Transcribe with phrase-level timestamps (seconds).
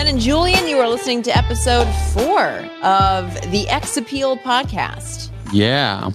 [0.00, 0.66] Jenn and Julien.
[0.66, 2.42] You are listening to episode four
[2.82, 5.30] of the Ex Appeal podcast.
[5.52, 6.08] Yeah.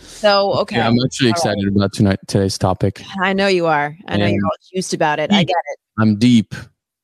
[0.00, 0.78] So, okay.
[0.78, 3.00] Yeah, I'm actually All excited about tonight today's topic.
[3.22, 3.96] I know you are.
[4.08, 5.32] I know you're all juiced about it.
[5.32, 5.78] I get it.
[5.96, 6.56] I'm deep.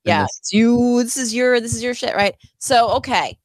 [0.02, 0.38] Yeah, this.
[0.40, 1.00] it's you.
[1.04, 1.60] This is your.
[1.60, 2.34] This is your shit, right?
[2.58, 3.38] So, okay.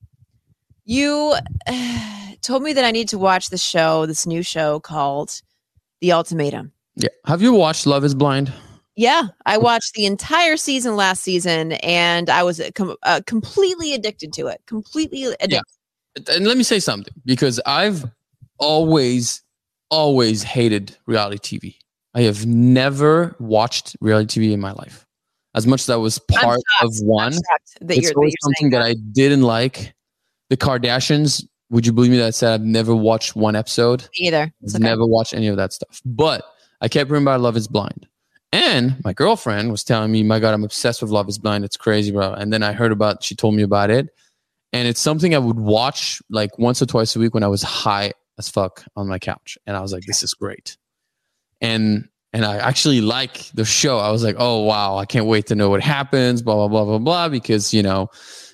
[0.85, 1.35] You
[2.41, 5.39] told me that I need to watch the show, this new show called
[6.01, 6.71] The Ultimatum.
[6.95, 7.09] Yeah.
[7.27, 8.51] Have you watched Love is Blind?
[8.95, 13.93] Yeah, I watched the entire season last season, and I was uh, com- uh, completely
[13.93, 14.61] addicted to it.
[14.67, 15.61] Completely addicted.
[16.29, 18.05] And let me say something because I've
[18.57, 19.43] always,
[19.89, 21.75] always hated reality TV.
[22.13, 25.05] I have never watched reality TV in my life.
[25.55, 28.81] As much as I was part of one, that it's you're, that always something that
[28.81, 29.93] I didn't like.
[30.49, 34.01] The Kardashians, would you believe me that I said I've never watched one episode?
[34.01, 34.53] that either.
[34.69, 34.79] Okay.
[34.79, 36.01] never watched any of that stuff.
[36.05, 36.45] But
[36.79, 38.07] I kept about Love is Blind.
[38.55, 41.65] And my girlfriend was telling me, my God, I'm obsessed with Love is Blind.
[41.65, 42.31] It's crazy, bro.
[42.31, 44.07] And then I heard about, she told me about it.
[44.71, 47.63] And it's something I would watch like once or twice a week when I was
[47.63, 49.57] high as fuck on my couch.
[49.67, 50.77] And I was like, this is great.
[51.59, 53.99] And and I actually like the show.
[53.99, 56.85] I was like, oh wow, I can't wait to know what happens, blah, blah, blah,
[56.85, 58.09] blah, blah, because you know,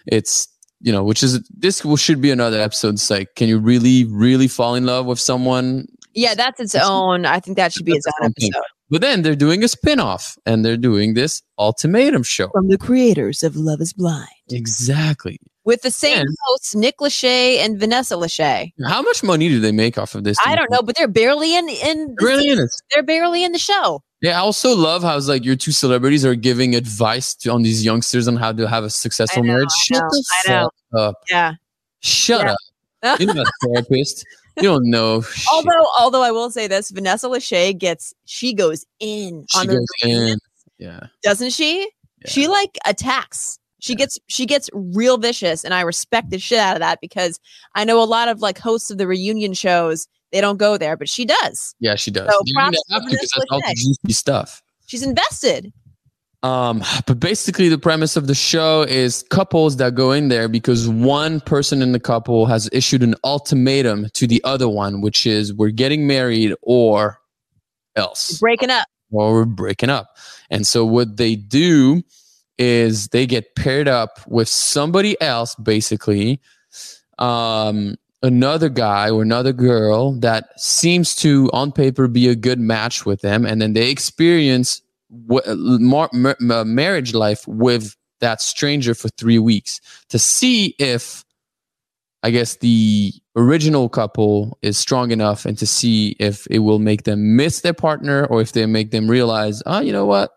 [0.08, 0.48] it's
[0.80, 2.96] you know, which is this should be another episode.
[2.96, 6.90] It's like, can you really, really fall in love with someone Yeah, that's its That's-
[6.90, 7.26] own.
[7.26, 8.64] I think that should be its own episode.
[8.92, 12.50] But then they're doing a spin-off and they're doing this ultimatum show.
[12.50, 14.28] From the creators of Love is Blind.
[14.52, 15.40] Exactly.
[15.64, 18.74] With the same And- hosts, Nick Lachey and Vanessa Lachey.
[18.86, 20.38] How much money do they make off of this?
[20.46, 22.66] I don't know, but they're barely in in the Really season.
[22.66, 22.82] is.
[22.94, 24.04] They're barely in the show.
[24.22, 27.62] Yeah, I also love how it's like your two celebrities are giving advice to, on
[27.64, 29.70] these youngsters on how to have a successful I know, marriage.
[29.72, 30.70] I Shut know, the I know.
[31.00, 31.16] up.
[31.30, 31.54] Yeah.
[32.02, 32.56] Shut Yeah.
[33.14, 33.20] up.
[33.20, 34.26] You're not a therapist.
[34.58, 35.24] You don't know.
[35.52, 39.88] although although I will say this, Vanessa Lachey gets she goes in she on the
[40.04, 40.38] in.
[40.78, 41.08] Yeah.
[41.24, 41.90] doesn't she?
[42.26, 43.58] She like attacks.
[43.80, 47.40] She gets she gets real vicious, and I respect the shit out of that because
[47.76, 50.96] I know a lot of like hosts of the reunion shows they don't go there,
[50.96, 51.76] but she does.
[51.80, 52.30] Yeah, she does.
[52.32, 54.62] So You have to because that's all the juicy stuff.
[54.86, 55.74] She's invested.
[56.44, 60.90] Um, but basically, the premise of the show is couples that go in there because
[60.90, 65.54] one person in the couple has issued an ultimatum to the other one, which is
[65.54, 67.20] we're getting married or
[67.96, 68.88] else, Breaking up.
[69.12, 70.18] or we're breaking up.
[70.50, 72.02] And so, what they do
[72.58, 76.40] is they get paired up with somebody else, basically,
[77.20, 83.06] um, another guy or another girl that seems to, on paper, be a good match
[83.06, 84.82] with them, and then they experience
[85.30, 89.80] wh- mar- mar- marriage life with that stranger for three weeks
[90.10, 91.24] to see if
[92.24, 97.04] I guess the original couple is strong enough and to see if it will make
[97.04, 100.30] them miss their partner or if they make them realize, oh, you know what?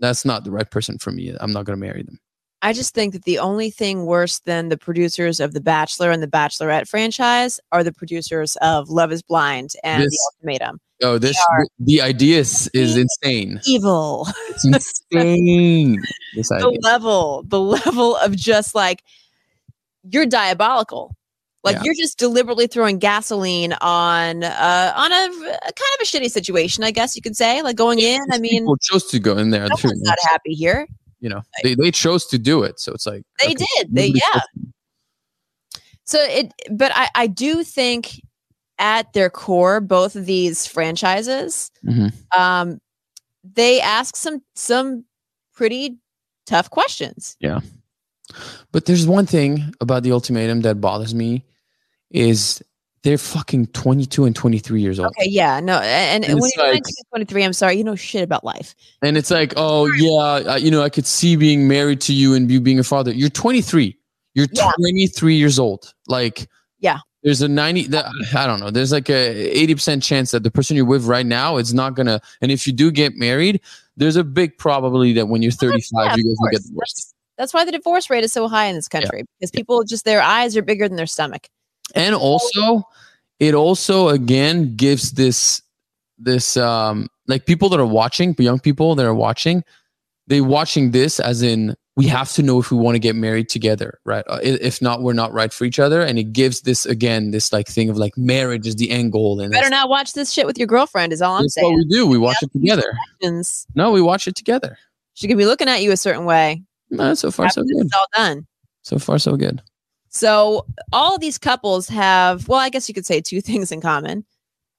[0.00, 1.32] That's not the right person for me.
[1.38, 2.18] I'm not going to marry them.
[2.60, 6.22] I just think that the only thing worse than the producers of The Bachelor and
[6.22, 10.18] The Bachelorette franchise are the producers of Love is Blind and This- The
[10.48, 10.80] Ultimatum.
[11.02, 11.36] Oh, this
[11.78, 13.60] the idea is, is insane.
[13.66, 14.28] Evil.
[14.50, 16.00] It's insane.
[16.36, 19.02] this the level, the level of just like
[20.04, 21.14] you're diabolical.
[21.64, 21.82] Like Yeah.
[21.84, 26.84] you're just deliberately throwing gasoline on uh on a, a kind of a shitty situation,
[26.84, 27.62] I guess you could say.
[27.62, 29.62] Like going in, I mean, people chose to go in there.
[29.68, 30.86] no one's not happy here.
[31.20, 32.80] You know, they, they chose to do it.
[32.80, 33.94] So it's like They okay, did.
[33.94, 34.40] They yeah.
[36.04, 38.20] So it, but I I do think
[38.82, 42.12] at their core, both of these franchises, Mhm.
[42.36, 42.80] um,
[43.44, 45.04] they ask some some
[45.54, 45.96] pretty
[46.46, 47.36] tough questions.
[47.40, 47.60] Yeah,
[48.72, 51.44] but there's one thing about the ultimatum that bothers me
[52.10, 52.60] is
[53.04, 55.08] they're fucking 22 and 23 years old.
[55.18, 58.22] Okay, yeah, no, and, and when you're like- 19, 23, I'm sorry, you know shit
[58.22, 58.74] about life.
[59.02, 62.34] And it's like, oh yeah, uh, you know, I could see being married to you
[62.34, 63.12] and you being a father.
[63.12, 63.96] You're 23.
[64.34, 64.70] You're Yeah.
[64.76, 65.94] 23 years old.
[66.08, 66.48] Like.
[67.22, 68.70] There's a 90 that I don't know.
[68.70, 72.20] There's like a 80% chance that the person you're with right now is not gonna
[72.40, 73.60] and if you do get married,
[73.96, 76.96] there's a big probability that when you're 35 Yeah, you guys will get divorced.
[76.96, 80.04] That's, that's why the divorce rate is so high in this country because people just
[80.04, 81.48] their eyes are bigger than their stomach.
[81.94, 82.82] And also,
[83.38, 85.62] it also again gives this
[86.18, 89.62] this um like people that are watching, young people that are watching,
[90.26, 93.48] they watching this as in we have to know if we want to get married
[93.48, 94.24] together, right?
[94.26, 97.52] Uh, if not, we're not right for each other, and it gives this again this
[97.52, 100.46] like thing of like marriage is the end goal, and Better not watch this shit
[100.46, 101.12] with your girlfriend.
[101.12, 102.06] Is all I'm that's what we do.
[102.06, 102.92] We watch it together.
[103.74, 104.78] No, we watch it together.
[105.14, 106.62] She could be looking at you a certain way.
[106.90, 107.90] No, so far so after good.
[107.94, 108.46] all done.
[108.82, 109.62] So far so good.
[110.08, 113.80] So all of these couples have, well, I guess you could say two things in
[113.80, 114.24] common.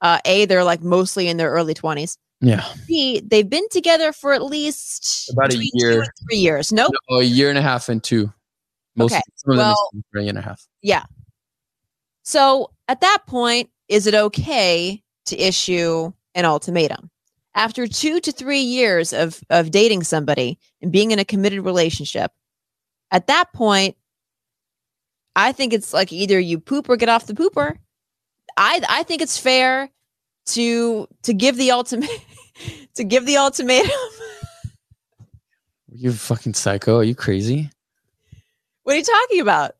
[0.01, 2.17] Uh, a, they're like mostly in their early twenties.
[2.45, 6.05] Yeah, B, they've been together for at least About a between two year.
[6.29, 6.73] three years.
[6.73, 6.91] Nope.
[7.09, 8.31] No, a year and a half and two.
[8.97, 10.67] Most Okay, some of them well- is for a year and a half.
[10.81, 11.03] Yeah.
[12.23, 17.09] So at that point, is it okay to issue an ultimatum?
[17.55, 22.31] After two to three years of, of dating somebody and being in a committed relationship,
[23.11, 23.95] at that point,
[25.35, 27.77] I think it's like either you poop or get off the pooper.
[28.57, 29.89] I I think it's fair
[30.47, 32.09] to to give the ultimate
[32.95, 33.91] to give the ultimatum.
[35.95, 36.97] You fucking psycho.
[36.97, 37.69] Are you crazy?
[38.81, 39.75] what are you talking about?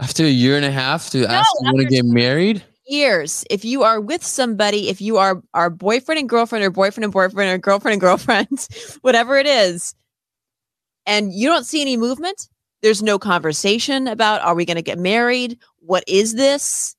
[0.00, 2.64] After a year and a half to ask you want to get married?
[2.86, 7.04] years if you are with somebody if you are our boyfriend and girlfriend or boyfriend
[7.04, 8.68] and boyfriend or girlfriend and girlfriend
[9.00, 9.94] whatever it is
[11.06, 12.48] and you don't see any movement
[12.82, 16.94] there's no conversation about are we going to get married what is this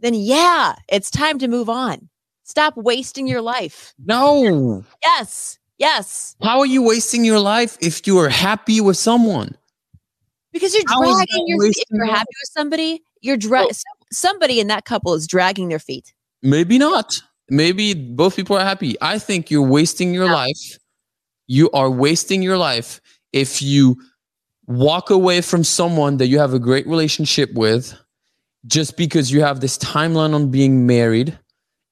[0.00, 2.08] then yeah it's time to move on
[2.44, 4.84] stop wasting your life No.
[5.02, 9.56] yes yes How are you wasting your life if you are happy with someone?
[10.52, 13.70] because you're How dragging your feet if you're happy with somebody you're dra- oh.
[14.12, 17.10] somebody in that couple is dragging their feet Maybe not.
[17.48, 18.96] Maybe both people are happy.
[19.00, 20.78] I think you're wasting your life.
[21.46, 23.00] You are wasting your life
[23.32, 23.96] if you
[24.66, 27.94] walk away from someone that you have a great relationship with
[28.66, 31.38] just because you have this timeline on being married.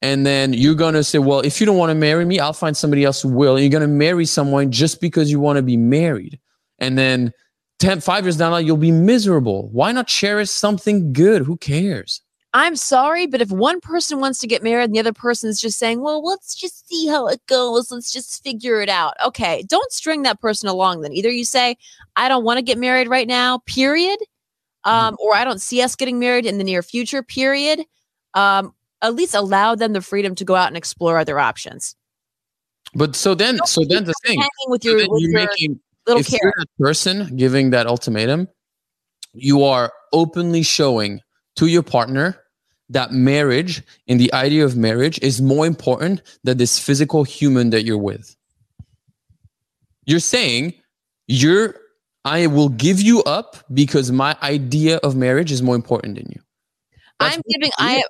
[0.02, 2.52] And then you're going to say, well, if you don't want to marry me, I'll
[2.52, 3.54] find somebody else who will.
[3.54, 6.40] And you're going to marry someone just because you want to be married.
[6.80, 7.32] And then
[7.78, 9.68] 10, five years down the line, you'll be miserable.
[9.70, 11.42] Why not cherish something good?
[11.42, 12.20] Who cares?
[12.54, 15.60] I'm sorry, but if one person wants to get married and the other person is
[15.60, 17.90] just saying, well, let's just see how it goes.
[17.90, 19.14] Let's just figure it out.
[19.24, 19.64] Okay.
[19.68, 21.12] Don't string that person along then.
[21.12, 21.76] Either you say,
[22.16, 24.18] I don't want to get married right now, period.
[24.84, 27.84] Um, or I don't see us getting married in the near future, period.
[28.34, 31.96] Um, at least allow them the freedom to go out and explore other options.
[32.94, 36.20] But so then, Don't so then the thing, with your, with you're your making little
[36.20, 38.48] if you're that person giving that ultimatum,
[39.32, 41.20] you are openly showing
[41.56, 42.38] to your partner
[42.90, 47.84] that marriage and the idea of marriage is more important than this physical human that
[47.84, 48.36] you're with.
[50.04, 50.74] You're saying
[51.26, 51.76] you're
[52.24, 56.40] I will give you up because my idea of marriage is more important than you.
[57.18, 58.02] That's I'm giving I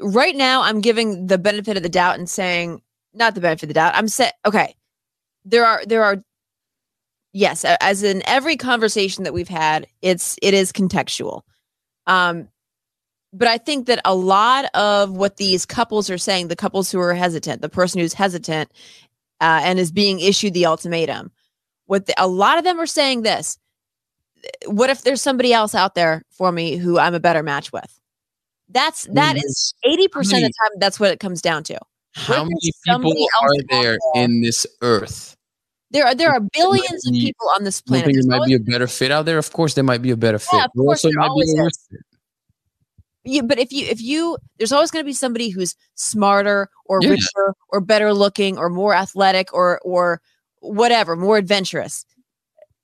[0.00, 2.82] right now I'm giving the benefit of the doubt and saying
[3.14, 3.94] not the benefit of the doubt.
[3.94, 4.74] I'm saying okay.
[5.44, 6.22] There are there are
[7.32, 11.42] yes, as in every conversation that we've had, it's it is contextual.
[12.06, 12.48] Um
[13.32, 16.98] but I think that a lot of what these couples are saying, the couples who
[17.00, 18.70] are hesitant, the person who's hesitant
[19.40, 21.30] uh, and is being issued the ultimatum,
[21.84, 23.58] what the, a lot of them are saying this:
[24.66, 27.95] What if there's somebody else out there for me who I'm a better match with?
[28.68, 30.78] That's that is eighty percent of the time.
[30.80, 31.78] That's what it comes down to.
[32.14, 33.82] how many people are there
[34.14, 35.36] there- in this earth?
[35.92, 38.10] There are there are billions of people on this planet.
[38.12, 39.38] there might always- be a better fit out there?
[39.38, 40.48] Of course, there might be a better fit.
[40.54, 42.00] Yeah, of There course, also there might be a worse fit.
[43.24, 47.00] Yeah, but if you if you there's always going to be somebody who's smarter or
[47.02, 47.10] Yeah.
[47.10, 50.20] richer or better looking or more athletic or or
[50.60, 52.04] whatever, more adventurous.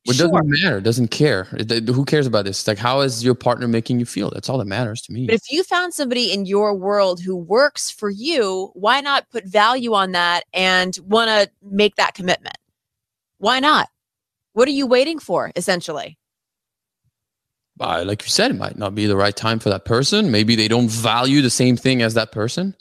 [0.04, 0.28] It Sure.
[0.28, 0.78] doesn't matter.
[0.78, 1.46] It doesn't care.
[1.52, 2.66] It- who cares about this?
[2.66, 4.30] Like, how is your partner making you feel?
[4.30, 5.26] That's all that matters to me.
[5.26, 9.44] But if you found somebody in your world who works for you, why not put
[9.44, 12.56] value on that and want to make that commitment?
[13.38, 13.88] Why not?
[14.54, 16.18] What are you waiting for, essentially?
[17.80, 20.30] Uh, like you said, it might not be the right time for that person.
[20.30, 22.76] Maybe they don't value the same thing as that person.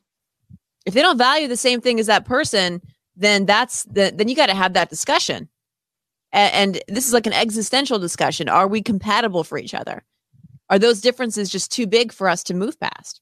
[0.86, 2.82] If they don't value the same thing as that person,
[3.16, 5.48] then that's the, then you got to have that discussion.
[6.34, 8.50] A- and this is like an existential discussion.
[8.50, 10.04] Are we compatible for each other?
[10.70, 13.22] Are those differences just too big for us to move past?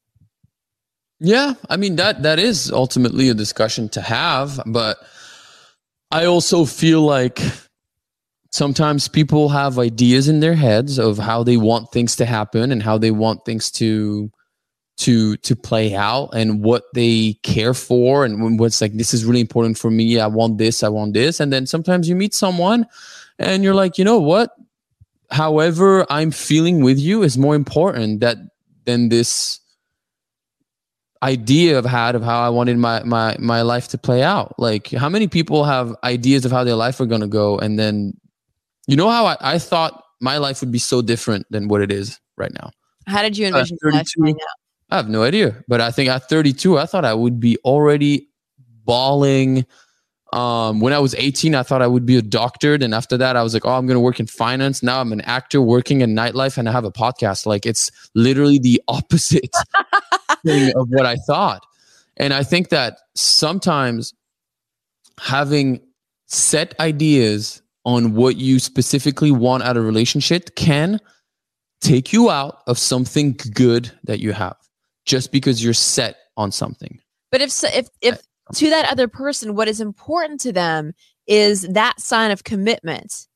[1.19, 4.97] Yeah, I mean that that is ultimately a discussion to have, but
[6.11, 7.41] I also feel like
[8.51, 12.81] sometimes people have ideas in their heads of how they want things to happen and
[12.81, 14.31] how they want things to
[14.99, 19.39] to to play out and what they care for and what's like this is really
[19.39, 22.85] important for me i want this i want this and then sometimes you meet someone
[23.39, 24.51] and you're like you know what
[25.31, 28.37] however i'm feeling with you is more important that
[28.85, 29.59] than this
[31.21, 34.55] idea I've had of how I wanted my my my life to play out.
[34.57, 38.13] Like how many people have ideas of how their life are gonna go and then
[38.87, 41.91] you know how I, I thought my life would be so different than what it
[41.91, 42.71] is right now.
[43.05, 44.35] How did you uh, envision your life 32.
[44.89, 45.63] I have no idea.
[45.67, 48.29] But I think at 32, I thought I would be already
[48.85, 49.65] bawling.
[50.33, 52.77] Um, when I was 18, I thought I would be a doctor.
[52.77, 54.81] Then after that, I was like, oh, I'm going to work in finance.
[54.81, 57.45] Now I'm an actor working in nightlife and I have a podcast.
[57.45, 59.53] Like it's literally the opposite
[60.45, 61.65] thing of what I thought.
[62.17, 64.13] And I think that sometimes
[65.19, 65.81] having
[66.25, 70.99] set ideas on what you specifically want out of a relationship can
[71.81, 74.57] take you out of something good that you have
[75.09, 76.99] just because you're set on something.
[77.31, 78.21] But if if if
[78.53, 80.93] to that other person, what is important to them
[81.25, 83.27] is that sign of commitment.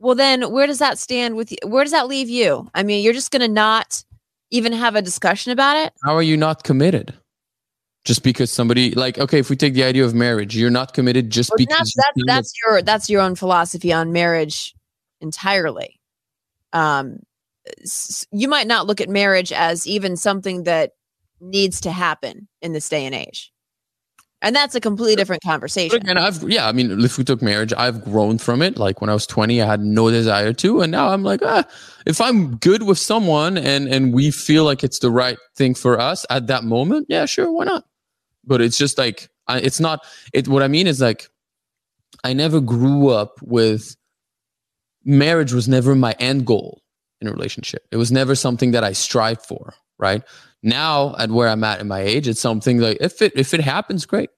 [0.00, 1.58] Well, then where does that stand with you?
[1.64, 2.68] Where does that leave you?
[2.74, 4.04] I mean, you're just going to not
[4.50, 5.92] even have a discussion about it.
[6.04, 7.14] How are you not committed?
[8.04, 11.30] Just because somebody like okay, if we take the idea of marriage, you're not committed
[11.30, 14.74] just Well, because that's that's that's your that's your own philosophy on marriage
[15.20, 16.00] entirely.
[16.72, 17.20] Um,
[18.30, 20.92] you might not look at marriage as even something that
[21.40, 23.52] needs to happen in this day and age,
[24.40, 25.96] and that's a completely different conversation.
[25.96, 28.76] again, I've yeah, I mean, if we took marriage, I've grown from it.
[28.76, 31.64] Like when I was 20, I had no desire to, and now I'm like, ah,
[32.06, 35.98] if I'm good with someone and and we feel like it's the right thing for
[35.98, 37.84] us at that moment, yeah, sure, why not?
[38.44, 40.04] But it's just like I, it's not.
[40.32, 41.28] It what I mean is like,
[42.22, 43.96] I never grew up with
[45.04, 46.82] marriage was never my end goal
[47.20, 47.86] in a relationship.
[47.90, 49.74] It was never something that I strive for.
[49.98, 50.22] Right
[50.62, 53.60] now, at where I'm at in my age, it's something like if it if it
[53.60, 54.30] happens, great,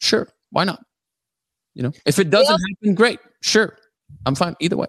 [0.00, 0.84] sure, why not?
[1.74, 3.78] You know, if it doesn't happen, great, sure,
[4.24, 4.88] I'm fine either way.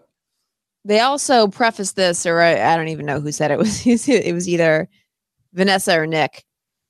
[0.85, 3.85] They also preface this, or I, I don't even know who said it was.
[4.07, 4.89] It was either
[5.53, 6.45] Vanessa or Nick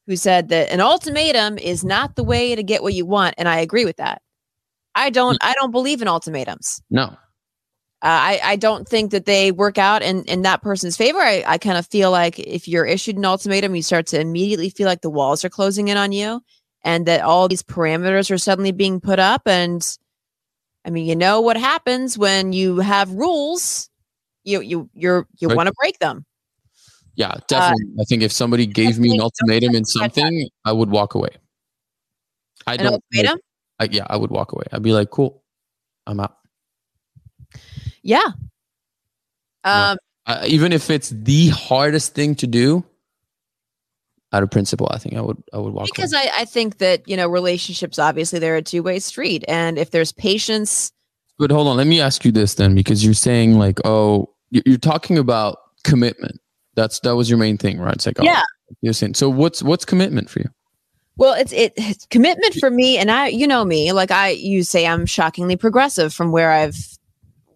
[0.05, 3.49] who said that an ultimatum is not the way to get what you want, and
[3.49, 4.21] I agree with that.
[4.95, 5.37] I don't.
[5.41, 5.49] Hmm.
[5.49, 6.81] I don't believe in ultimatums.
[6.89, 7.15] No,
[8.03, 8.05] Uh,
[8.37, 11.19] I, I don't think that they work out in, in that person's favor.
[11.19, 14.69] I, I kind of feel like if you're issued an ultimatum, you start to immediately
[14.69, 16.41] feel like the walls are closing in on you
[16.83, 19.41] and that all these parameters are suddenly being put up.
[19.47, 19.83] And
[20.85, 23.89] I mean, you know what happens when you have rules,
[24.43, 25.57] you you you're you Right.
[25.57, 26.23] want to break them.
[27.15, 27.85] yeah, definitely.
[27.99, 31.31] I think if somebody gave me an ultimatum in something, I would walk away.
[32.67, 32.93] I An don't.
[32.93, 33.39] ultimatum?
[33.79, 34.65] I, yeah, I would walk away.
[34.71, 35.43] I'd be like, cool,
[36.05, 36.37] I'm out.
[38.07, 38.23] Yeah.
[39.65, 39.71] No.
[39.91, 42.83] Um, uh, even if it's the hardest thing to do
[44.33, 46.23] out of principle i think i would i would walk because away.
[46.35, 49.45] I, I think that, you know, relationships, obviously they're a two way street.
[49.47, 50.91] And if there's patience,
[51.39, 54.63] but hold on let me ask you this then because you're saying like oh you-
[54.65, 56.39] you're talking about commitment
[56.75, 58.41] that's that was your main thing right it's like oh, Yeah.
[58.81, 60.49] you're saying so what's what's commitment for you
[61.17, 64.63] Well, it's it it's commitment for me, and I, you know me, like I, you
[64.63, 66.77] say, I'm shockingly progressive from where I've.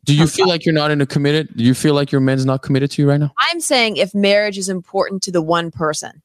[0.06, 2.46] Do you feel like you're not in a committed do you feel like your man's
[2.46, 5.72] not committed to you right now I'm saying if marriage is important to the one
[5.72, 6.22] person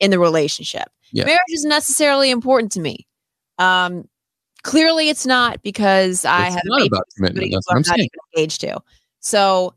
[0.00, 1.24] in the relationship, Yeah.
[1.24, 3.06] marriage is necessarily important to me.
[3.58, 4.08] Um,
[4.62, 8.80] clearly, it's not because I have not about commitment that's what I'm saying engaged to.
[9.20, 9.74] So,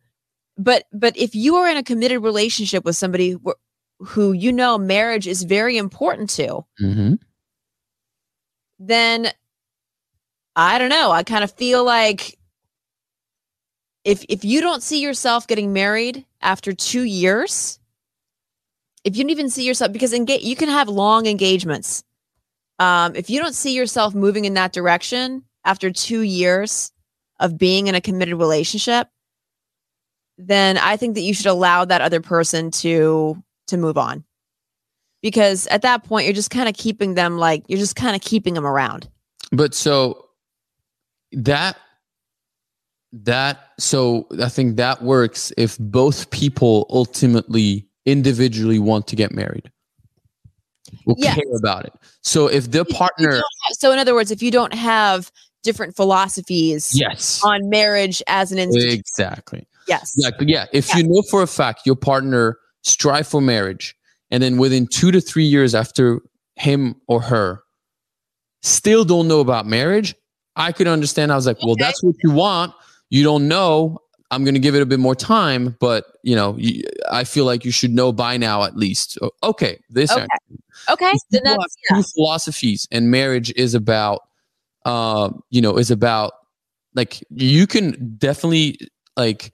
[0.58, 3.54] but but if you are in a committed relationship with somebody who,
[4.00, 7.14] who you know marriage is very important to, hmm
[8.80, 9.32] then
[10.56, 11.12] I don't know.
[11.12, 12.38] I kind of feel like
[14.08, 17.78] if if you don't see yourself getting married after two years,
[19.04, 22.06] if you don't even see yourself because you can have long engagements.
[22.80, 26.94] Um, if you don't see yourself moving in that direction after two years
[27.40, 29.10] of being in a committed relationship,
[30.38, 34.24] then I think that you should allow that other person to to move on.
[35.22, 38.22] Because at that point you're just kind of keeping them like you're just kind of
[38.22, 39.10] keeping them around.
[39.52, 40.30] But so
[41.34, 41.76] that
[43.14, 49.72] that so I think that works if both people ultimately individually want to get married.
[51.06, 51.36] Will Yes.
[51.36, 51.94] care about it.
[52.22, 55.32] So if their partner have- so in other words, if you don't have
[55.64, 57.42] different philosophies Yes.
[57.44, 59.68] on marriage as an institution, Exactly.
[59.88, 60.14] yes.
[60.18, 60.66] Yeah, but yeah.
[60.72, 60.98] If Yeah.
[60.98, 63.96] you know for a fact your partner strive for marriage,
[64.32, 66.22] and then within two to three years after
[66.56, 67.62] him or her
[68.62, 70.16] still don't know about marriage,
[70.56, 71.32] I could understand.
[71.32, 72.74] I was like, well, that's what you want.
[73.10, 74.00] You don't know.
[74.30, 77.46] I'm going to give it a bit more time, but you know, you, I feel
[77.46, 79.18] like you should know by now at least.
[79.44, 80.26] Okay, this Okay.
[80.90, 81.98] Okay, then that's yeah.
[81.98, 84.28] two philosophies, and marriage is about,
[84.86, 86.34] uh, you know, is about
[86.94, 88.80] like you can definitely
[89.16, 89.52] like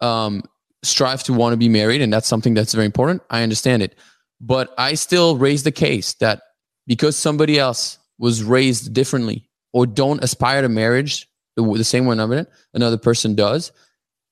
[0.00, 0.42] um,
[0.82, 3.22] strive to want to be married, and that's something that's very important.
[3.30, 3.96] I understand it,
[4.40, 6.42] But I still raise the case that
[6.86, 12.12] because somebody else was raised differently or don't aspire to marriage the, the same way
[12.12, 13.72] another, another person does,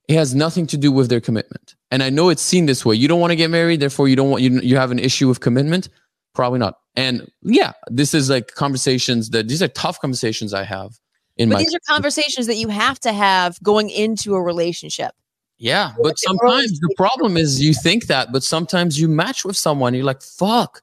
[0.09, 1.75] it has nothing to do with their commitment.
[1.91, 2.97] And I know it's seen this way.
[2.97, 5.29] You don't want to get married, therefore you don't want you you have an issue
[5.29, 5.89] with commitment.
[6.35, 6.79] Probably not.
[6.97, 10.99] And yeah, this is like conversations that these are tough conversations I have
[11.37, 15.13] in but my these are conversations that you have to have going into a relationship.
[15.59, 19.93] Yeah, but sometimes the problem is you think that, but sometimes you match with someone,
[19.93, 20.83] you're like, fuck.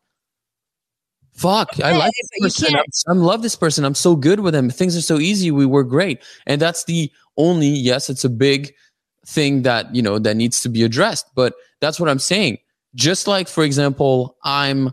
[1.36, 2.80] Fuck, I like this person.
[3.08, 3.84] I love this person.
[3.84, 4.70] I'm so good with him.
[4.70, 5.51] Things are so easy.
[5.51, 6.24] We were great.
[6.48, 8.74] And that's the only, yes, it's a big
[9.27, 11.27] thing that, you know, that needs to be addressed.
[11.36, 12.60] But that's what I'm saying.
[12.96, 14.92] Just like, for example, I'm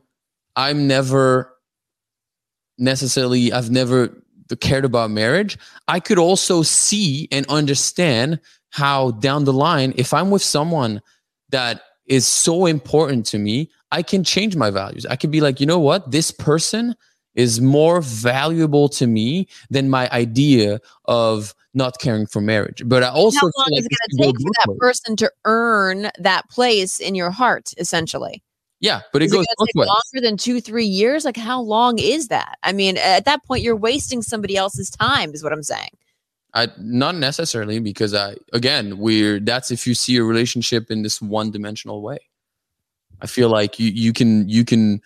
[0.56, 1.54] I'm never
[2.76, 4.12] necessarily I've never
[4.60, 5.56] cared about marriage.
[5.86, 11.00] I could also see and understand how down the line, if I'm with someone
[11.50, 15.06] that is so important to me, I can change my values.
[15.06, 16.10] I can be like, you know what?
[16.10, 16.96] This person
[17.34, 22.82] is more valuable to me than my idea of not caring for marriage.
[22.84, 26.10] But I also how long is it going to take for that person to earn
[26.18, 28.42] that place in your heart, essentially?
[28.80, 29.76] Yeah, but it is goes it.
[29.76, 31.24] Longer than two, three years?
[31.24, 32.58] Like, how long is that?
[32.64, 35.90] I mean, at that point, you're wasting somebody else's time, is what I'm saying.
[36.54, 41.22] I not necessarily because I again we're that's if you see a relationship in this
[41.22, 42.18] one dimensional way.
[43.22, 45.00] I feel like you you can you can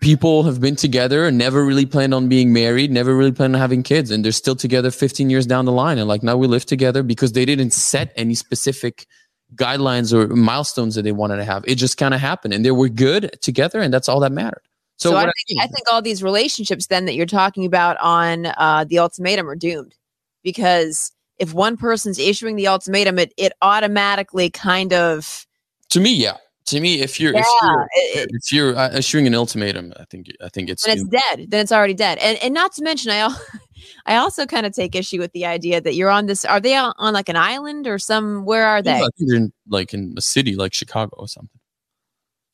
[0.00, 3.60] people have been together and never really planned on being married, never really planned on
[3.60, 5.98] having kids, and they're still together 15 years down the line.
[5.98, 9.06] And like now we live together because they didn't set any specific
[9.54, 11.64] guidelines or milestones that they wanted to have.
[11.66, 14.62] It just kind of happened, and they were good together, and that's all that mattered.
[14.98, 18.46] So, so I, think, I, think, all these relationships then that you're talking about on
[18.58, 19.94] uh, the ultimatum are doomed
[20.42, 25.46] because if one person's issuing the ultimatum, it it automatically kind of
[25.90, 26.36] to me, yeah.
[26.70, 30.04] To me, if you're yeah, if you're, it, if you're uh, issuing an ultimatum, I
[30.04, 31.50] think I think it's and it's dead.
[31.50, 32.18] Then it's already dead.
[32.18, 33.36] And and not to mention, I
[34.06, 36.44] I also kind of take issue with the idea that you're on this.
[36.44, 38.44] Are they on, like an island or some?
[38.44, 38.98] Where are they?
[38.98, 41.58] Yeah, I think you're in like in a city like Chicago or something.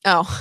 [0.07, 0.41] Oh.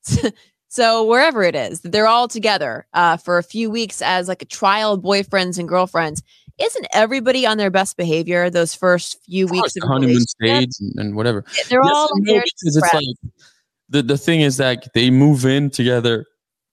[0.68, 4.46] so wherever it is, they're all together uh, for a few weeks as like a
[4.46, 6.22] trial boyfriends and girlfriends.
[6.60, 10.98] Isn't everybody on their best behavior those first few of weeks of honeymoon stage and,
[10.98, 11.44] and, whatever?
[11.68, 13.32] They're yes, all no, because it's like
[13.88, 16.26] the the thing is that they move in together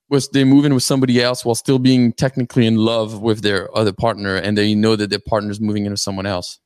[0.08, 3.74] was they move in with somebody else while still being technically in love with their
[3.76, 6.60] other partner and they know that their partner is moving into someone else.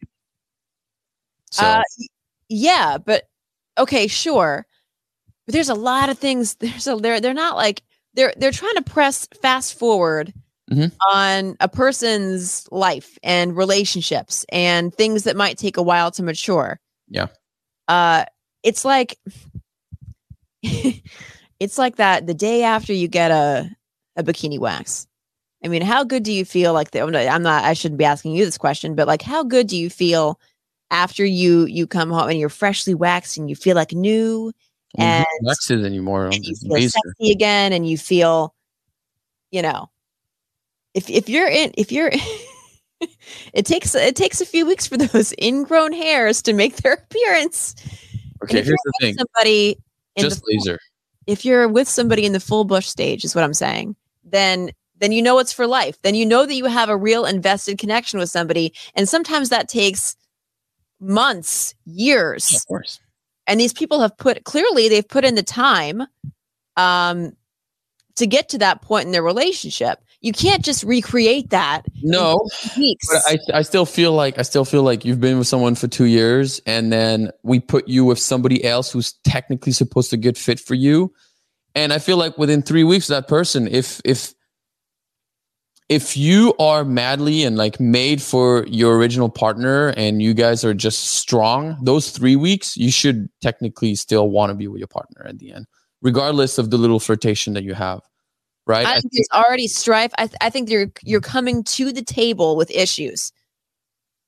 [1.51, 1.83] So uh,
[2.49, 3.25] yeah but
[3.79, 4.67] okay sure.
[5.47, 7.83] But there's a lot of things there's a they're they're not like
[8.15, 10.33] they're they're trying to press fast forward
[10.73, 11.17] mm-hmm.
[11.17, 16.81] on a person's life and relationships and things that might take a while to mature
[17.09, 17.27] yeah
[17.89, 18.25] uh
[18.63, 19.19] it's like
[20.63, 23.71] it's like that the day after you get a
[24.17, 25.07] a bikini wax.
[25.65, 28.33] I mean, how good do you feel like the, I'm not I shouldn't be asking
[28.35, 30.41] you this question, but like how good do you feel
[30.91, 34.53] after you you come home and you're freshly waxed and you feel like new
[34.99, 38.55] and waxed anymore and you feel sexy again and you feel
[39.51, 39.89] you know
[40.95, 42.11] if if you're in if you're
[43.53, 47.75] it takes it takes a few weeks for those ingrown hairs to make their appearance.
[48.43, 49.15] Okay, here's the thing.
[49.15, 49.77] Somebody
[50.19, 50.79] just laser.
[51.27, 54.71] if you're with somebody in the full bush stage is what i'm saying then
[55.03, 56.01] then you know it's for life.
[56.03, 58.73] Then you know that you have a real invested connection with somebody.
[58.95, 60.15] And sometimes that takes
[61.01, 62.53] months years.
[62.53, 63.01] Yeah, of course.
[63.49, 66.05] And these people have put clearly they've put in the time
[66.77, 67.33] um
[68.15, 72.49] to get to that point in their relationship you can't just recreate that no
[73.11, 75.89] but I, I still feel like i still feel like you've been with someone for
[75.89, 80.39] two years and then we put you with somebody else who's technically supposed to get
[80.39, 81.13] fit for you.
[81.75, 84.35] And i feel like within three weeks that person if if
[85.89, 90.75] if you are madly and like made for your original partner and you guys are
[90.75, 95.27] just strong those three weeks you should technically still want to be with your partner
[95.27, 95.67] at the end
[96.01, 98.01] regardless of the little flirtation that you have
[98.67, 98.87] right?
[98.87, 100.13] I, think there's already strife.
[100.19, 103.33] I, th- I think you're you're coming to the table with issues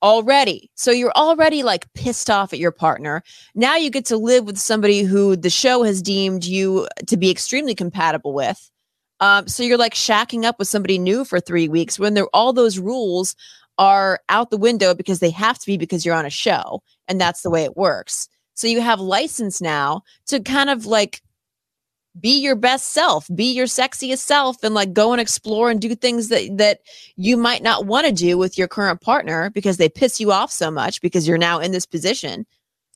[0.02, 0.70] already.
[0.74, 3.22] So you're already like pissed off at your partner.
[3.54, 7.30] Now you get to live with somebody who the show has deemed you to be
[7.30, 8.70] extremely compatible with.
[9.20, 12.52] Um, so you're like shacking up with somebody new for three weeks when there all
[12.52, 13.34] those rules
[13.78, 17.20] are out the window because they have to be because you're on a show and
[17.20, 18.28] that's the way it works.
[18.52, 21.22] So you have license now to kind of like
[22.20, 25.94] be your best self be your sexiest self and like go and explore and do
[25.94, 26.80] things that that
[27.16, 30.50] you might not want to do with your current partner because they piss you off
[30.50, 32.46] so much because you're now in this position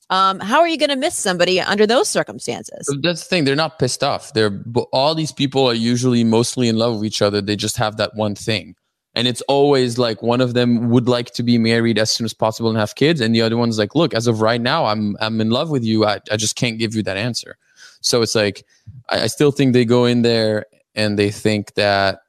[0.09, 2.87] Um, how are you going to miss somebody under those circumstances?
[3.03, 3.45] That's the thing.
[3.45, 4.33] They're not pissed off.
[4.33, 7.41] They're all these people are usually mostly in love with each other.
[7.41, 8.75] They just have that one thing.
[9.15, 12.33] And it's always like one of them would like to be married as soon as
[12.33, 13.21] possible and have kids.
[13.21, 15.83] And the other one's like, look, as of right now, I'm I'm in love with
[15.83, 16.05] you.
[16.05, 17.57] I, I just can't give you that answer.
[18.01, 18.65] So it's like
[19.09, 22.21] I, I still think they go in there and they think that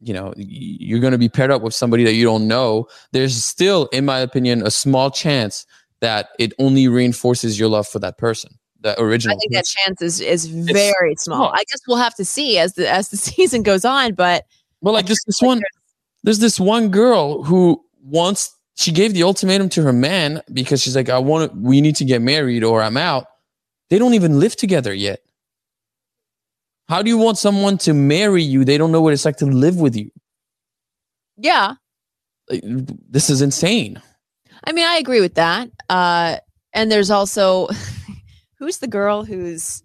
[0.00, 3.44] you know you're going to be paired up with somebody that you don't know there's
[3.44, 5.66] still in my opinion a small chance
[6.00, 10.00] that it only reinforces your love for that person the original I think that chance
[10.00, 11.36] is is very small.
[11.36, 11.52] small.
[11.52, 14.14] I guess we'll have to see as the as the season goes on.
[14.14, 14.46] But
[14.80, 15.60] well like this this one
[16.22, 20.96] there's this one girl who wants she gave the ultimatum to her man because she's
[20.96, 23.26] like i want to we need to get married or i'm out
[23.90, 25.20] they don't even live together yet
[26.88, 29.46] how do you want someone to marry you they don't know what it's like to
[29.46, 30.10] live with you
[31.36, 31.74] yeah,
[32.50, 34.00] this is insane
[34.64, 35.70] I mean, I agree with that.
[35.88, 36.36] Uh,
[36.72, 37.68] and there's also
[38.58, 39.82] who's the girl who's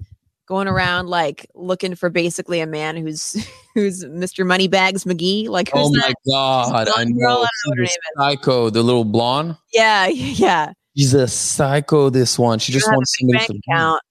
[0.47, 4.45] going around like looking for basically a man who's who's Mr.
[4.45, 5.47] Moneybags McGee?
[5.47, 6.15] Like who's oh my that?
[6.29, 7.31] god i blonde girl?
[7.31, 10.73] I know don't know what her She's a psycho the little blonde Yeah, yeah.
[10.95, 14.01] She's a psycho this one she just wants somebody to account.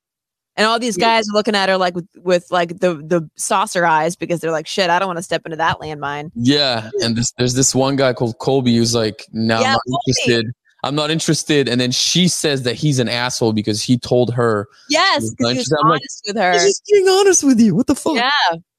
[0.56, 3.84] And all these guys are looking at her like with, with like the the saucer
[3.84, 6.30] eyes because they're like, shit, I don't want to step into that landmine.
[6.36, 9.80] Yeah, and this, there's this one guy called Colby who's like, "No, Yeah, I'm not
[9.88, 9.98] Colby.
[10.06, 10.52] interested.
[10.84, 14.68] I'm not interested." And then she says that he's an asshole because he told her.
[14.88, 16.52] Yes, because he was I'm like, honest with her.
[16.52, 17.74] He's just being honest with you.
[17.74, 18.14] What the fuck?
[18.14, 18.30] Yeah.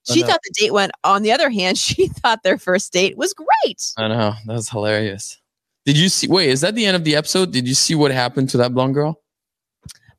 [0.09, 0.93] She thought the date went.
[1.03, 3.91] On the other hand, she thought their first date was great.
[3.97, 5.41] I know that was hilarious.
[5.85, 6.27] Did you see?
[6.27, 7.51] Wait, is that the end of the episode?
[7.51, 9.21] Did you see what happened to that blonde girl?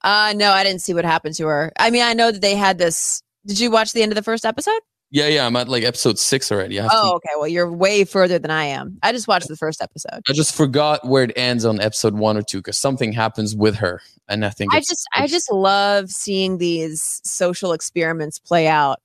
[0.02, 1.72] Uh no, I didn't see what happened to her.
[1.79, 3.22] I mean, I know that they had this.
[3.46, 4.79] Did you watch the end of the first episode?
[5.11, 5.46] Yeah, yeah.
[5.46, 6.76] I'm at like episode six already.
[6.76, 7.31] Have to- Oh, okay.
[7.37, 8.98] Well, you're way further than I am.
[9.02, 10.20] I just watched the first episode.
[10.29, 13.76] I just forgot where it ends on episode one or two because something happens with
[13.76, 18.66] her, and I think I it's- just, I just love seeing these social experiments play
[18.68, 19.00] out.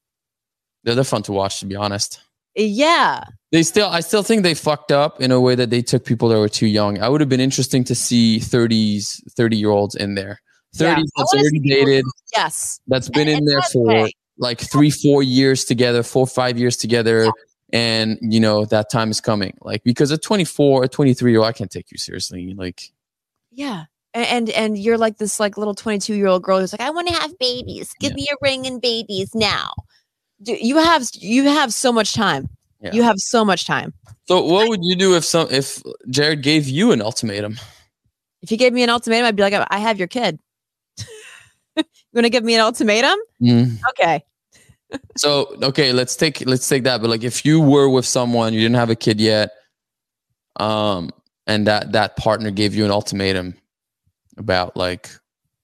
[0.84, 1.60] they're, they're fun to watch.
[1.60, 2.20] To be honest.
[2.56, 6.06] Yeah, They still, I still think they fucked up in a way that they took
[6.06, 7.02] people that were too young.
[7.02, 10.40] I would have been interesting to see 30s, 30 year olds in there.
[10.76, 11.04] 30s Yeah.
[11.18, 12.80] That's already dated, yes.
[12.88, 14.14] that's been And- in and there for okay.
[14.38, 17.30] like three, four years together, four, five years together.
[17.74, 19.58] And, you know, that time is coming.
[19.62, 22.54] Like, because at 24, a 23 year old, I can't take you seriously.
[22.58, 22.92] Like,
[23.52, 23.86] Yeah.
[24.14, 27.08] And and you're like this like little 22 year old girl who's like, I want
[27.08, 27.94] to have babies.
[28.02, 28.16] Give Yeah.
[28.16, 29.72] me a ring and babies now.
[30.42, 32.50] Do you have you have so much time.
[32.82, 32.94] Yeah.
[32.94, 33.94] You have so much time.
[34.28, 37.60] so what would you do if some, if Jared gave you an ultimatum?
[38.42, 40.40] If he gave me an ultimatum, I'd be like, I have your kid.
[41.78, 43.20] you want to give me an ultimatum?
[43.42, 43.78] Mm.
[43.92, 44.24] Okay.
[45.16, 47.02] So okay, let's take let's take that.
[47.02, 49.52] But like, if you were with someone, you didn't have a kid yet,
[50.60, 51.12] um,
[51.48, 53.56] and that that partner gave you an ultimatum
[54.38, 55.10] about like,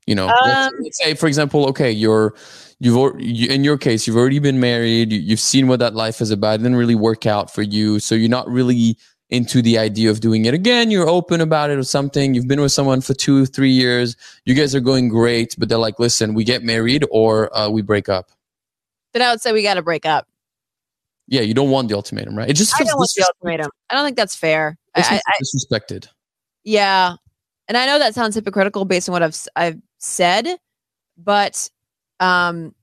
[0.05, 2.35] you know, let's, Um, let's say for example, okay, you're
[2.79, 6.21] you've you, in your case, you've already been married, you, you've seen what that life
[6.21, 6.55] is about.
[6.55, 8.97] It didn't really work out for you, so you're not really
[9.29, 10.89] into the idea of doing it again.
[10.89, 12.33] You're open about it or something.
[12.33, 14.15] You've been with someone for two, three years.
[14.45, 17.81] You guys are going great, but they're like, listen, we get married or uh, we
[17.81, 18.31] break up.
[19.13, 20.27] Then I would say we got to break up.
[21.27, 22.49] Yeah, you don't want the ultimatum, right?
[22.49, 23.69] It just I don't want the ultimatum.
[23.89, 24.77] I don't think that's fair.
[24.95, 26.07] I, I, disrespected.
[26.63, 27.15] yeah,
[27.67, 30.47] and I know that sounds hypocritical based on what I've I've said,
[31.17, 31.69] but
[32.19, 32.73] um,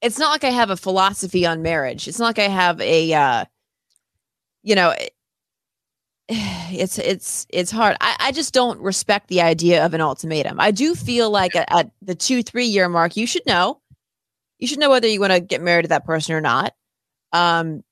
[0.00, 2.08] it's not like I have a philosophy on marriage.
[2.08, 3.44] It's not like I have a, uh,
[4.62, 5.14] you know, it-
[6.28, 7.96] it's it's it's hard.
[8.00, 10.58] I, I just don't respect the idea of an ultimatum.
[10.60, 13.80] I do feel like at, at the two three year mark, you should know.
[14.58, 16.72] You should know whether you want to get married to that person or not.
[17.32, 17.82] Um,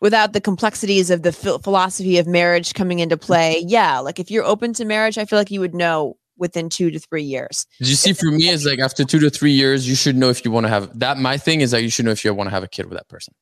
[0.00, 4.30] without the complexities of the phil- philosophy of marriage coming into play, yeah, like if
[4.30, 7.66] you're open to marriage, I feel like you would know within two to three years.
[7.78, 8.12] Did you see?
[8.12, 10.64] For me, is like after two to three years, you should know if you want
[10.64, 11.18] to have that.
[11.18, 12.98] My thing is that you should know if you want to have a kid with
[12.98, 13.34] that person.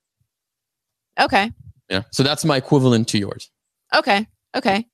[1.18, 1.52] Okay.
[1.88, 2.02] Yeah.
[2.12, 3.50] So that's my equivalent to yours.
[3.94, 4.26] Okay.
[4.56, 4.86] Okay.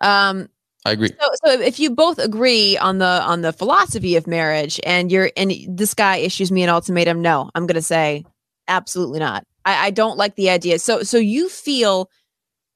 [0.00, 0.48] Um,
[0.84, 1.10] I agree.
[1.20, 5.30] so, so if you both agree on the on the philosophy of marriage and you're
[5.36, 8.24] and this guy issues me an ultimatum no i'm gonna say
[8.68, 12.08] absolutely not i, I don't like the idea so so you feel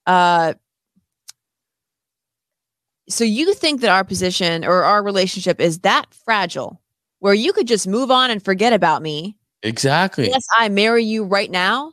[0.06, 0.54] uh
[3.12, 6.80] so you think that our position or our relationship is that fragile
[7.20, 10.28] where you could just move on and forget about me Exactly.
[10.28, 11.92] yes i marry you right now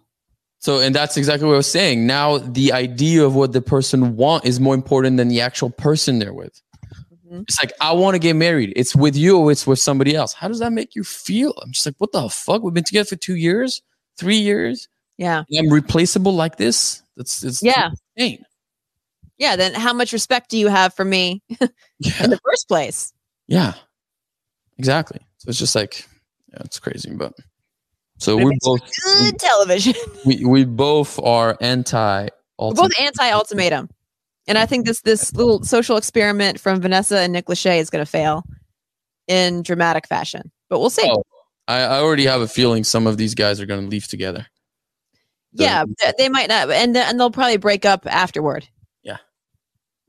[0.61, 2.05] So, and that's exactly what I was saying.
[2.05, 6.19] Now, the idea of what the person want is more important than the actual person
[6.19, 6.61] they're with.
[7.31, 7.43] Mhm.
[7.47, 8.73] It's like I want to get married.
[8.75, 9.37] It's with you.
[9.39, 10.33] or It's with somebody else.
[10.33, 11.53] How does that make you feel?
[11.63, 12.61] I'm just like, what the fuck?
[12.61, 13.81] We've been together for two years,
[14.17, 14.89] three years.
[15.17, 17.03] yeah I'm replaceable like this.
[17.15, 18.43] That's it's yeah insane.
[19.39, 21.41] Yeah, then how much respect do you have for me
[21.99, 22.23] Yeah.
[22.23, 23.11] in the first place?
[23.47, 23.73] Yeah.
[24.77, 25.19] Exactly.
[25.37, 26.07] So it's just like,
[26.51, 27.11] yeah, it's crazy.
[27.15, 27.33] But
[28.17, 28.81] so But we're both
[29.21, 29.93] Good television.
[30.25, 32.27] we, we both are anti
[32.59, 33.89] We're both anti ultimatum.
[34.47, 38.03] And I think this this little social experiment from Vanessa and Nick Lachey is going
[38.03, 38.43] to fail
[39.27, 40.51] in dramatic fashion.
[40.69, 41.03] But we'll see.
[41.09, 41.23] Oh,
[41.67, 44.47] I, I already have a feeling some of these guys are going to leave together.
[45.53, 45.83] the- yeah,
[46.17, 48.67] they might not, and and they'll probably break up afterward.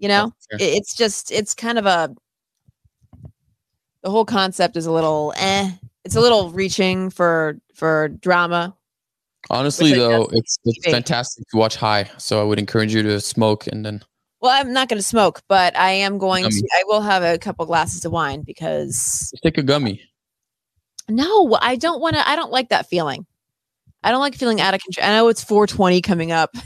[0.01, 0.05] Yeah.
[0.05, 0.33] You know.
[0.53, 2.13] It- it's just it's kind of a
[4.03, 5.71] the whole concept is a little eh.
[6.05, 8.75] It's a little reaching for for drama.
[9.51, 10.91] Honestly, though, it's it's TV.
[10.91, 12.11] fantastic to watch high.
[12.19, 14.03] So I would encourage you to smoke and then
[14.41, 16.55] Well, I'm not going to smoke, but I am going Gummy.
[16.61, 16.69] to.
[16.79, 20.01] I will have a couple glasses of wine because just take a gummy.
[21.09, 22.27] no, I don't want to.
[22.29, 23.27] I don't like that feeling.
[24.03, 25.07] I don't like feeling out of control.
[25.07, 26.55] I know it's 420 coming up.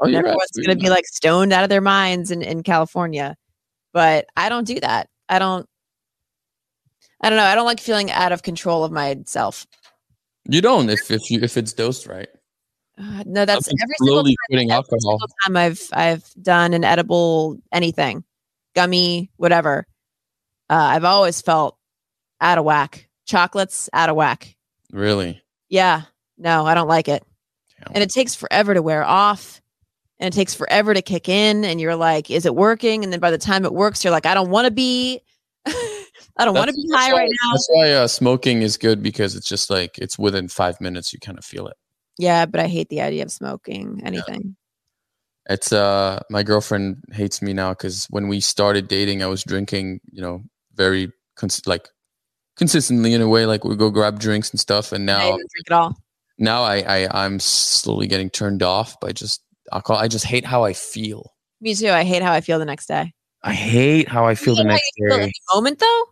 [0.00, 3.36] Oh, everyone's going to be like stoned out of their minds in, in California.
[3.92, 5.08] But I don't do that.
[5.28, 5.66] I don't.
[7.22, 7.44] I don't know.
[7.44, 9.66] I don't like feeling out of control of myself.
[10.44, 12.28] you don't if if you if it's dosed right.
[12.98, 18.24] Uh, no, that's every single, putting every single time I've I've done an edible anything,
[18.74, 19.86] gummy, whatever.
[20.68, 21.78] Uh, I've always felt
[22.40, 23.08] out of whack.
[23.26, 24.56] Chocolates out of whack.
[24.92, 25.42] Really?
[25.68, 26.02] Yeah,
[26.38, 27.24] no, I don't like it.
[27.78, 27.94] Damn.
[27.94, 29.60] And it takes forever to wear off.
[30.18, 31.64] And it takes forever to kick in.
[31.64, 33.04] And you're like, is it working?
[33.04, 35.20] And then by the time it works, you're like, I don't want to be,
[35.66, 37.52] I don't want to be high why- right now.
[37.52, 41.18] That's why uh, smoking is good because it's just like it's within five minutes you
[41.18, 41.76] kind of feel it.
[42.18, 44.56] Yeah, but I hate the idea of smoking anything.
[45.48, 50.00] It's uh my girlfriend hates me now because when we started dating, I was drinking,
[50.10, 50.42] you know,
[50.74, 51.88] very cons- like
[52.56, 53.46] consistently in a way.
[53.46, 55.96] Like we go grab drinks and stuff, and I now didn't drink at all.
[56.38, 60.02] now I, I I'm slowly getting turned off by just alcohol.
[60.02, 61.34] I just hate how I feel.
[61.60, 61.90] Me too.
[61.90, 63.12] I hate how I feel the next day.
[63.42, 65.26] I hate how I feel the next feel in day.
[65.26, 66.04] the moment though?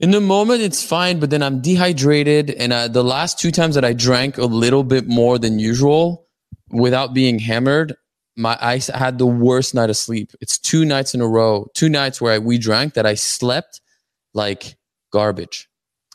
[0.00, 2.50] In the moment, it's fine, but then I'm dehydrated.
[2.50, 6.26] And uh, the last two times that I drank a little bit more than usual
[6.70, 7.96] without being hammered,
[8.36, 10.32] my I had the worst night of sleep.
[10.40, 13.80] It's two nights in a row, two nights where I, we drank that I slept
[14.34, 14.76] like
[15.10, 15.67] garbage.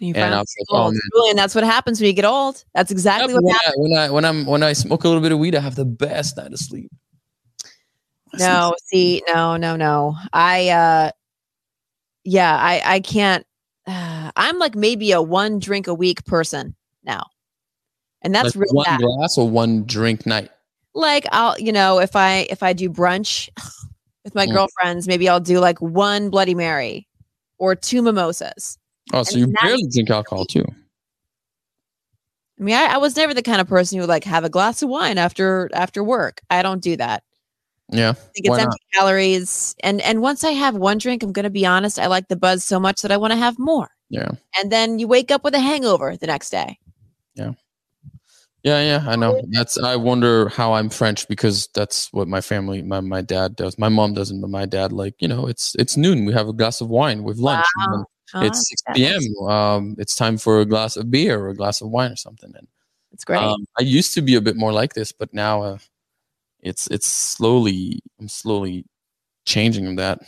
[0.04, 1.00] You And I was like, oh, man.
[1.16, 2.64] Julien, that's what happens when you get old.
[2.76, 3.76] That's exactly Yeah, what but happens.
[3.78, 5.62] when, I, when I when I'm when I smoke a little bit of weed, I
[5.62, 6.92] have the best night of sleep.
[7.64, 10.18] I sleep No, see, no, no, no.
[10.34, 11.12] I uh
[12.26, 13.46] yeah, I I can't
[13.88, 17.28] uh, I'm like maybe a one drink a week person now.
[18.22, 19.00] And that's like really one bad.
[19.00, 20.50] glass or one drink night.
[20.94, 23.50] Like I'll, you know, if I if I do brunch
[24.26, 24.54] with my Mm.
[24.54, 27.08] girlfriends, maybe I'll do like one bloody mary
[27.58, 28.78] or two mimosas.
[29.14, 30.66] Oh, so And you barely drink alcohol too.
[32.60, 34.50] I mean, I, I was never the kind of person who would like have a
[34.50, 36.42] glass of wine after after work.
[36.50, 37.24] I don't do that.
[37.92, 38.10] Yeah.
[38.10, 39.76] I think it's empty calories.
[39.84, 42.64] And and once I have one drink, I'm gonna be honest, I like the buzz
[42.64, 43.90] so much that I want to have more.
[44.10, 44.32] Yeah.
[44.58, 46.80] And then you wake up with a hangover the next day.
[47.36, 47.52] Yeah,
[48.64, 49.42] yeah, yeah, I know.
[49.50, 53.78] That's I wonder how I'm French because that's what my family, my, my dad does.
[53.78, 56.26] My mom doesn't, but my dad, like, you know, it's it's noon.
[56.26, 57.66] We have a glass of wine with lunch.
[57.92, 59.22] then Oh, it's six p.m.
[59.48, 62.52] Um, it's time for a glass of beer or a glass of wine or something.
[62.56, 62.68] And
[63.12, 63.38] It's great.
[63.40, 65.78] um, I used to be a bit more like this, but now uh,
[66.62, 68.86] it's it's slowly I'm slowly
[69.46, 70.20] changing that.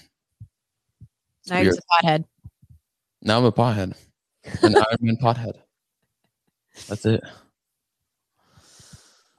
[1.41, 1.79] It's now you're weird.
[2.01, 2.25] a pothead.
[3.21, 3.93] Now I'm a pothead,
[4.61, 5.53] an Iron Man pothead.
[6.87, 7.23] That's it.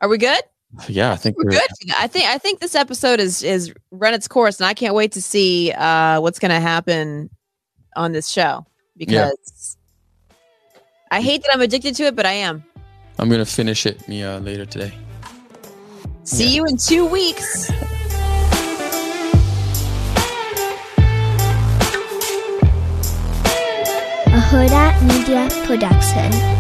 [0.00, 0.42] Are we good?
[0.88, 1.60] Yeah, I think We're good.
[1.60, 1.96] for that.
[1.98, 5.12] I think I think this episode is is run its course, and I can't wait
[5.12, 7.30] to see uh, what's going to happen
[7.96, 8.64] on this show
[8.96, 9.76] because
[11.10, 12.64] I hate that I'm addicted to it, but I am.
[13.18, 14.92] I'm gonna finish it me uh, later today.
[16.24, 16.50] See Yeah.
[16.56, 17.70] you in two weeks.
[24.26, 26.55] a Hurrdat Media Production.